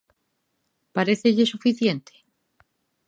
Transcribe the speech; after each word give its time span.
Parécelle 0.95 1.45
suficiente? 1.51 2.11